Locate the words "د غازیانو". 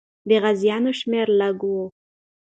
0.29-0.91